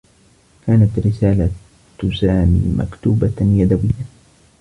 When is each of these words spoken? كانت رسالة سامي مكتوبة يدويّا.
كانت 0.67 0.99
رسالة 0.99 1.51
سامي 2.21 2.75
مكتوبة 2.77 3.33
يدويّا. 3.39 4.05